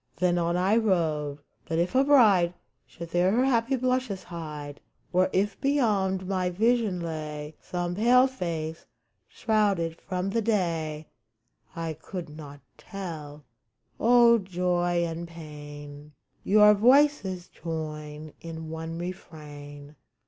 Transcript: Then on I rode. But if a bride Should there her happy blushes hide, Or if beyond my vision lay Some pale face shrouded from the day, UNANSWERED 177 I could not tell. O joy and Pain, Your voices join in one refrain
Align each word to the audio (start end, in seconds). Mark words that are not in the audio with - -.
Then 0.15 0.39
on 0.39 0.57
I 0.57 0.77
rode. 0.77 1.43
But 1.67 1.77
if 1.77 1.93
a 1.93 2.03
bride 2.03 2.55
Should 2.87 3.11
there 3.11 3.31
her 3.33 3.45
happy 3.45 3.75
blushes 3.75 4.23
hide, 4.23 4.81
Or 5.13 5.29
if 5.31 5.61
beyond 5.61 6.25
my 6.27 6.49
vision 6.49 6.99
lay 7.01 7.55
Some 7.61 7.93
pale 7.93 8.25
face 8.25 8.87
shrouded 9.27 9.95
from 10.01 10.31
the 10.31 10.41
day, 10.41 11.05
UNANSWERED 11.75 12.01
177 12.01 12.19
I 12.19 12.27
could 12.33 12.35
not 12.35 12.61
tell. 12.79 13.45
O 13.99 14.39
joy 14.39 15.05
and 15.05 15.27
Pain, 15.27 16.13
Your 16.43 16.73
voices 16.73 17.47
join 17.49 18.33
in 18.41 18.71
one 18.71 18.97
refrain 18.97 19.95